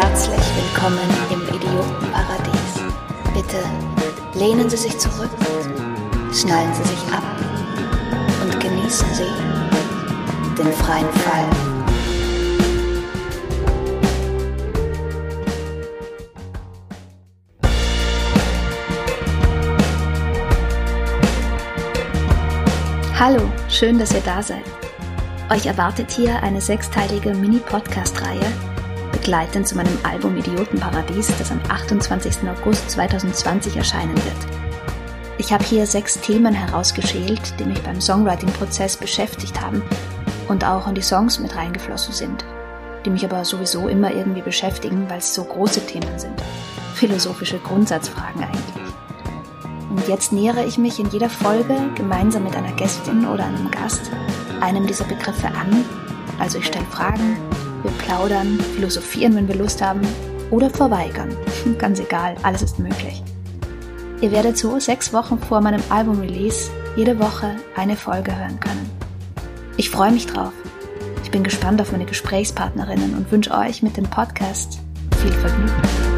herzlich 0.00 0.38
willkommen 0.54 1.10
im 1.28 1.42
Idiotenparadies. 1.56 2.74
Bitte 3.34 3.58
lehnen 4.38 4.70
Sie 4.70 4.76
sich 4.76 4.96
zurück, 4.96 5.30
schnallen 6.32 6.72
Sie 6.72 6.84
sich 6.84 7.12
ab 7.12 7.24
und 8.40 8.60
genießen 8.60 9.08
Sie 9.12 9.24
den 10.56 10.72
freien 10.72 11.12
Fall. 11.14 11.44
Hallo, 23.18 23.40
schön, 23.68 23.98
dass 23.98 24.14
ihr 24.14 24.20
da 24.20 24.40
seid. 24.40 24.62
Euch 25.50 25.66
erwartet 25.66 26.12
hier 26.12 26.40
eine 26.44 26.60
sechsteilige 26.60 27.34
Mini-Podcast-Reihe, 27.34 28.46
begleitend 29.28 29.68
zu 29.68 29.76
meinem 29.76 29.98
Album 30.04 30.38
Idiotenparadies, 30.38 31.30
das 31.38 31.50
am 31.50 31.60
28. 31.68 32.48
August 32.48 32.90
2020 32.92 33.76
erscheinen 33.76 34.16
wird. 34.16 34.46
Ich 35.36 35.52
habe 35.52 35.62
hier 35.64 35.86
sechs 35.86 36.18
Themen 36.18 36.54
herausgeschält, 36.54 37.60
die 37.60 37.66
mich 37.66 37.82
beim 37.82 38.00
Songwriting-Prozess 38.00 38.96
beschäftigt 38.96 39.60
haben 39.60 39.82
und 40.48 40.64
auch 40.64 40.88
in 40.88 40.94
die 40.94 41.02
Songs 41.02 41.40
mit 41.40 41.54
reingeflossen 41.54 42.14
sind, 42.14 42.46
die 43.04 43.10
mich 43.10 43.22
aber 43.22 43.44
sowieso 43.44 43.86
immer 43.88 44.10
irgendwie 44.10 44.40
beschäftigen, 44.40 45.10
weil 45.10 45.18
es 45.18 45.34
so 45.34 45.44
große 45.44 45.84
Themen 45.84 46.18
sind. 46.18 46.42
Philosophische 46.94 47.58
Grundsatzfragen 47.58 48.44
eigentlich. 48.44 48.92
Und 49.90 50.08
jetzt 50.08 50.32
nähere 50.32 50.64
ich 50.64 50.78
mich 50.78 50.98
in 50.98 51.10
jeder 51.10 51.28
Folge 51.28 51.76
gemeinsam 51.96 52.44
mit 52.44 52.56
einer 52.56 52.72
Gästin 52.72 53.26
oder 53.26 53.44
einem 53.44 53.70
Gast 53.70 54.10
einem 54.62 54.86
dieser 54.86 55.04
Begriffe 55.04 55.48
an. 55.48 55.84
Also 56.38 56.56
ich 56.56 56.66
stelle 56.66 56.86
Fragen, 56.86 57.36
wir 57.82 57.90
plaudern, 57.92 58.58
philosophieren, 58.74 59.34
wenn 59.34 59.48
wir 59.48 59.56
Lust 59.56 59.82
haben 59.82 60.00
oder 60.50 60.70
verweigern. 60.70 61.36
Ganz 61.78 62.00
egal, 62.00 62.36
alles 62.42 62.62
ist 62.62 62.78
möglich. 62.78 63.22
Ihr 64.20 64.32
werdet 64.32 64.58
so 64.58 64.78
sechs 64.80 65.12
Wochen 65.12 65.38
vor 65.38 65.60
meinem 65.60 65.82
Album-Release 65.90 66.70
jede 66.96 67.18
Woche 67.18 67.54
eine 67.76 67.96
Folge 67.96 68.36
hören 68.36 68.58
können. 68.58 68.90
Ich 69.76 69.90
freue 69.90 70.10
mich 70.10 70.26
drauf. 70.26 70.52
Ich 71.22 71.30
bin 71.30 71.44
gespannt 71.44 71.80
auf 71.80 71.92
meine 71.92 72.06
Gesprächspartnerinnen 72.06 73.14
und 73.14 73.30
wünsche 73.30 73.52
euch 73.52 73.82
mit 73.82 73.96
dem 73.96 74.04
Podcast 74.04 74.80
viel 75.22 75.32
Vergnügen. 75.32 76.17